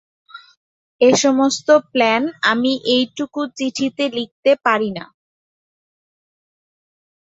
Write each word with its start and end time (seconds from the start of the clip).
এ 1.01 1.09
সমস্ত 1.23 1.67
প্ল্যান 1.91 2.21
আমি 2.51 2.71
এইটুকু 2.93 3.41
চিঠিতে 3.57 4.03
লিখতে 4.17 4.51
পারি 4.65 4.89
না। 4.97 5.05